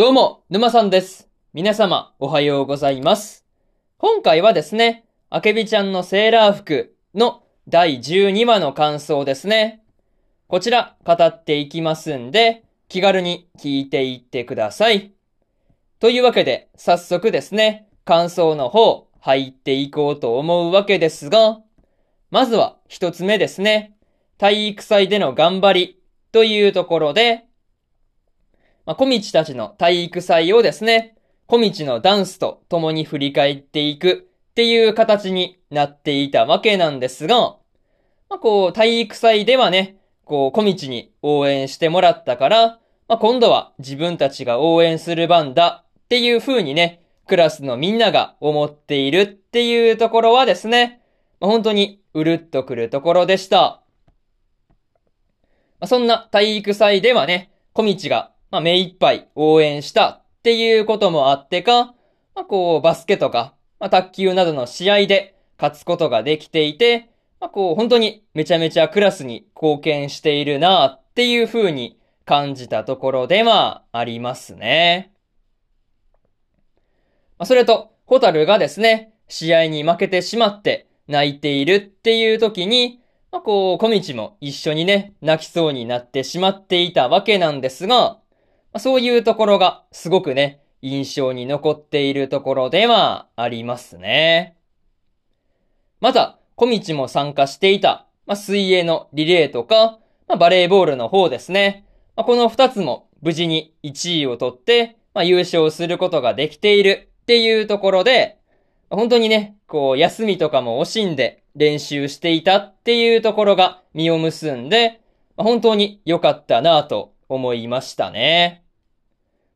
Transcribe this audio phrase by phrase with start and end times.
[0.00, 1.28] どうも、沼さんです。
[1.52, 3.44] 皆様、おはようございます。
[3.98, 9.82] 今回はですね、あけびちゃんのセーラー服の第12話の感想ですね。
[10.48, 15.12] こちら、語っていきますんで、気軽に聞いていってください。
[15.98, 21.60] というわけで、早速ですね、感想の方、入っていこうと思うわけですが、
[22.30, 23.98] まずは一つ目ですね。
[24.38, 26.00] 体育祭での頑張り
[26.32, 27.44] というところで、
[28.90, 31.14] まあ、小道たちの体育祭をですね、
[31.46, 37.58] 小道のダンスと共に振り返っていくっていう形になっていたわけなんですが、ま
[38.30, 42.66] あ、こう、体育祭ではね、こう、小道に応援してもらったから、
[43.06, 51.00] まあ、今度は自分たちが応援する番だっていう風にね、クラスのみんなが思っているっていうところはですね、
[51.38, 53.82] まあ、本当にうるっとくるところでした。
[55.78, 61.94] まあ、そんな体育祭ではね、小道がまあ、目いっぱい応援したっていうこともあってか、
[62.34, 75.12] まあ、こう、バスケとか、まあ、卓球などの試合で勝つことができていて、まあ、こう、本当にめちゃめちゃクラスに貢献しているなっていう風に感じたところではありますね。
[77.38, 88.19] まあ、それと、ホタルがですね、試合に負けてしまって泣いているっていう時に、まあ、こう、小道も一緒にね、泣きそうになってしまっていたわけなんですが、
[88.78, 94.56] そういうところがすごくね、印象に残っているところではありますね。
[96.00, 99.98] また、小道も参加していた、まあ、水泳のリレーとか、
[100.28, 101.84] まあ、バレーボールの方ですね。
[102.16, 108.38] まあ、この二つも無事に1位を取って、まあ、優勝することができているっていうところで、
[108.88, 115.00] 本当にね、こう、休みとかも惜しんで練習していたっていうところが実を結んで、
[115.36, 118.64] 本当に良かったなぁと思いましたね。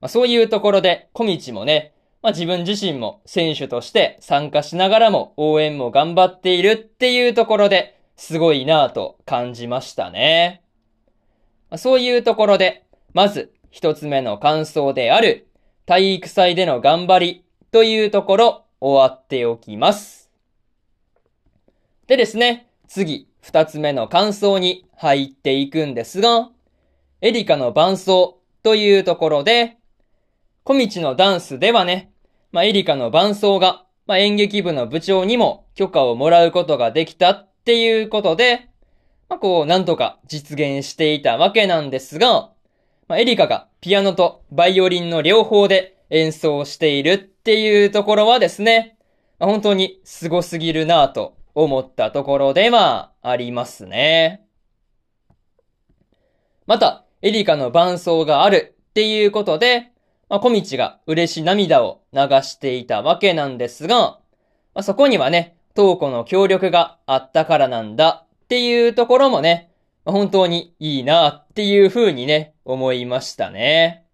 [0.00, 10.62] まあ、そういうところで、小道もね、まあ、自分自身も選手として参加しながらも応援も頑張っているっていうところで、すごいなぁと感じましたね。
[11.68, 15.48] まあ、そういうところで、まず一つ目の感想である、
[15.84, 20.30] 体育祭での頑張りというところ、終わっておきます。
[22.06, 26.50] でですね、次、二つ目の感想に入っていくんですが、
[27.24, 29.78] エリカの伴奏というところで、
[30.62, 32.12] 小道のダンスではね、
[32.52, 38.68] まあ、エリカの伴奏が、まあ、演劇部の部長にも許可をもらうことができたっていうことで、
[39.30, 42.50] まあ、こう、なんとか実現していたわけなんですが、
[43.08, 48.98] まあ、エリカがピアノとバイオリンの両方で演奏しているっていうところはですね、
[49.38, 54.44] まあ、本当に凄すぎるなぁと思ったところではありますね。
[56.66, 59.90] また、エリカの伴奏があるっていうことで、
[60.28, 64.20] まあ、小道が嬉し涙を流していたわけなんですが、ま
[64.74, 69.70] あ、そこにはね、東子の協力があったからなんだっていうところもね、
[70.04, 74.04] まあ、本当にいいなっていう風にね、思いましたね。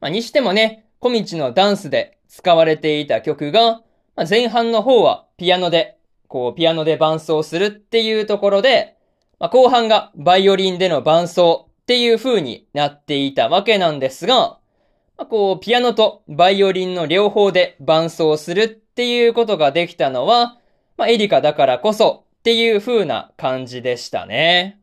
[0.00, 3.82] まあ、にしてもね、小道のダンスで使われていた曲が、
[4.16, 8.96] まあ、前半の方はピアノで、こうピアノで伴奏するっていうところで、
[9.38, 14.58] まあ、後半がバイオリンでの伴奏っていう風になっていたわけなんですが、
[15.16, 20.58] まあ、こう、ピアノとバイオリンの両方で伴奏するっていうことができたのは、
[20.96, 24.80] まあ、エリカだからこそっていう風な感じでしたね。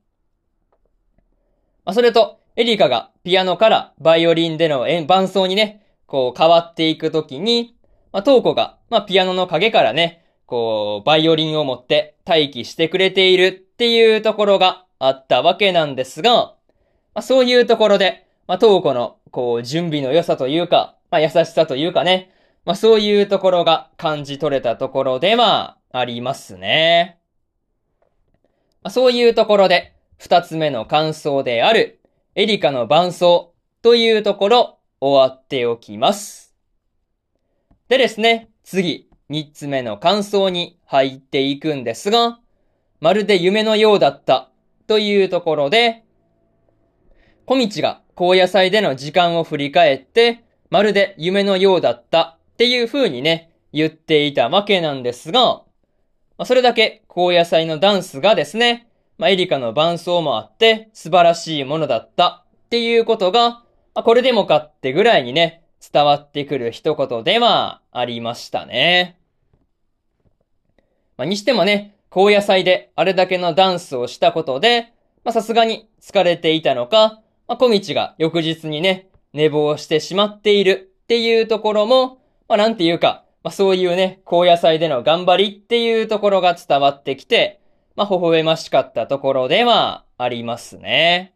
[1.84, 7.76] まあ、それと、エリカがピアノからバイオリンでの伴奏にね、こう変わっていくときに、
[8.14, 16.56] まあ、トーコが、まあ、ピアノの影からね、こう、バイオリンを持って待機してくれているっていうところがあったわけなんですが、
[17.14, 22.32] まあ、そういうところで、まあ、トーコの、こう、準備の良さというか、まあ、優しさというかね、
[22.66, 27.20] まあ、そういうところが感じ取れたところではありますね。
[28.82, 32.00] まあ、そういうところで、二つ目の感想である、
[32.36, 36.56] エリカの伴奏というところ、終わっておきます。
[37.90, 42.40] でですね、次、三つ目の感想に入っていくんですが、
[43.02, 44.50] まるで夢のようだった
[44.88, 46.03] というところで、
[47.46, 55.64] 小道が高野菜での時間を振り返って、まるで夢のようだったっていう風にね、言っていたわけなんですが、
[56.38, 58.88] ま、それだけ高野菜のダンスがですね、
[59.18, 63.64] まあ、エリカの伴奏もあって素晴らしいものだったっていうことが、
[63.94, 69.18] ま、これでもかってぐらいにね、伝わってくる一言ではありましたね。
[71.18, 74.94] まあ、にしてもね、高野菜であれだけのダンスをしたことで、
[75.24, 77.23] ま、さすがに疲れていたのか、
[77.54, 82.18] まあ、小道が翌日にね、寝坊してしまっているっていうところも、
[82.50, 87.62] まあなんていうか、まあそういうね、高野菜での頑張りっていうところが伝わってきて、
[87.96, 91.36] まあ微笑ましかったところではありますね。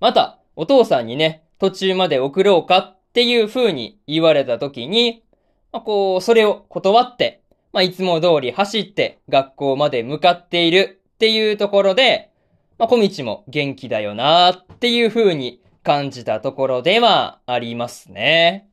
[0.00, 5.22] また、お父さんにね、途中まで送ろうかっていう風に言われた時に、
[5.70, 7.42] まあこう、それを断って、
[7.72, 12.32] まあいつも通り走って学校まで向かっているっていうところで、
[12.78, 18.68] まあ小道も元気だよなっていう風に感じたところではありますね。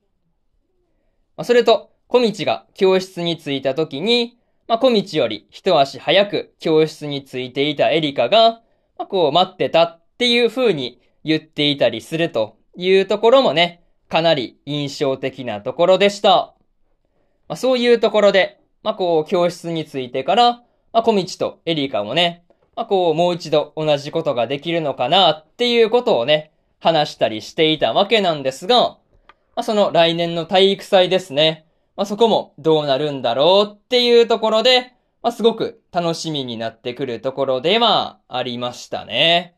[1.38, 8.62] まあ、それと、小道が教室に着いた時に、まあ、小道より一足早く教室に着いていたエリカが、
[8.98, 16.56] まあ、こう待ってたっていう風に言っていたりするというところもね、かなり印象的なところでした。
[17.48, 20.52] まあ、そういうところで、まあ、こう教室に着いてから、
[20.92, 22.44] まあ、小道とエリカもね、
[22.76, 28.98] まあ、こうもう一度同じことができるのかなっていうことをね、話したりしていたわけなんですが、ま
[29.58, 31.66] あ、その来年の体育祭ですね。
[31.96, 39.56] まあ、そこもどうなるんだろうっていうところで、まあ、すごく楽しみになってくるところではありましたね。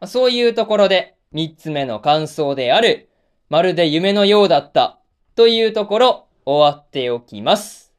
[0.00, 3.08] まあ、そういうところで三つ目の感想である、
[3.50, 5.00] まるで夢のようだった
[5.34, 7.92] というところ終わっておきます。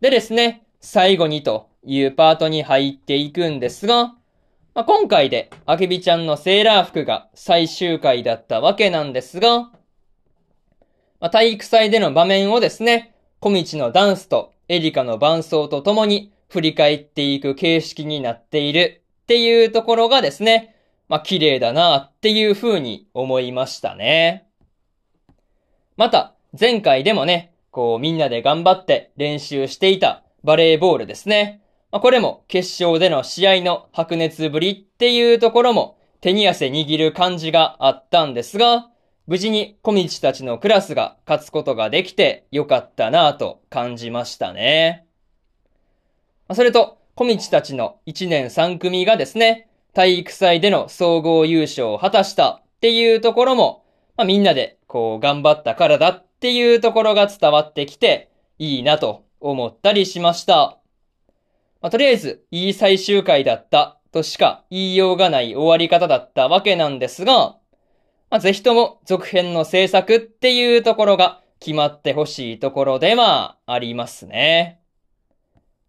[0.00, 4.14] でですね、最後にというパートに入っていくんですが、
[4.74, 9.70] まあ、今回で、あけびちゃんのセーラー服が最終回だったわけなんですが、
[11.20, 20.74] まあ、体育祭での場面をですね、小道のダンスとエリカの伴奏とともに振り返っていく形式になっているっていうところがですね、
[21.08, 24.48] まあ、綺麗だなっていう風に思いましたね。
[25.96, 31.60] また、前回でもね、こうみんなで頑張って練習していたバレーボールですね。
[31.94, 38.90] まあ、これも決勝での試合の白熱ぶりっていうところも手に汗握る感じがあったんですが、
[39.28, 45.06] 無事に小道たちのクラスが勝つことができてよかったなぁと感じましたね。
[46.52, 53.84] それと、小道たちの1年3組がですね、体育祭での総合優勝を果たしたっていうところも、
[54.16, 60.80] まあ、みんなでこう頑張ったからだっていうところが伝わってきていいなと思ったりしました。
[61.84, 67.58] まあ、とりあえず、いい最終回だったとしか言いようがない終わり方だったわけなんですが、
[68.30, 74.80] まあ、ぜひとも続編の制作っていうところが決まってほしいところではありますね。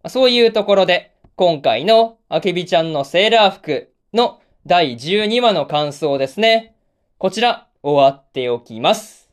[0.04, 6.76] まあ、そういうところで、今回のあけびちゃんのセーラー服の第12話の感想ですね。
[7.20, 9.30] こちら、終わっておきます。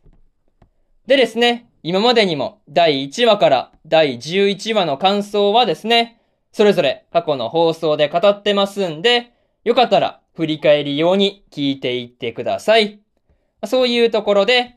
[1.09, 6.21] でですね、今までにも第1話から第11話の感想はですね、
[6.53, 9.33] それぞれ過去の放送で語ってますんで、
[9.65, 13.01] よかったら振り返り用に聞いていってください。
[13.67, 14.77] そういうところで、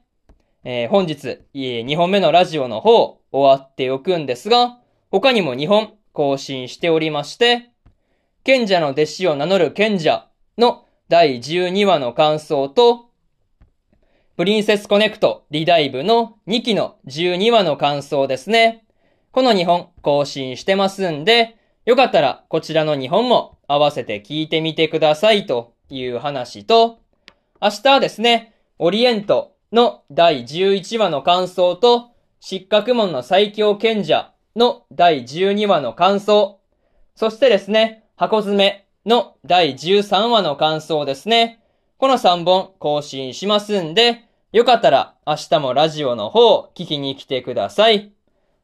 [0.64, 4.80] えー、本日、2本目のラジオの方、終わっておくんですが、
[5.12, 7.72] 他にも2本更新しておりまして、
[8.44, 10.28] 賢者の弟子を名乗る賢者
[10.58, 13.10] の第12話の感想と、
[14.38, 18.86] プリンセスコネクトリダイブの2期の12話の感想ですね。
[19.32, 27.00] この2本更新してますんで、よかったらこちらの2本も合わせて聞いてみてくださいという話と、
[27.62, 36.60] 明日はですね、オリエントの第11話の感想と、失格門の最強賢者の第12話の感想、
[37.16, 41.62] そしてですね、箱詰めの第13話の感想ですね。
[41.98, 48.12] この3本更新しますんで、よかったら明日もラジオの方聞きに来てください。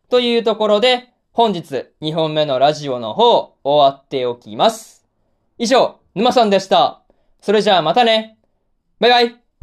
[0.10, 5.08] というところで、本日2本目のラジオの方終わっておきます。
[5.58, 7.04] 以上、沼さんでした。
[7.40, 8.38] それじゃあまたね。
[9.00, 9.41] バイバイ。